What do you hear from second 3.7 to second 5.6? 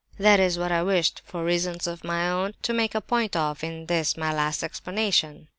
this my 'Explanation.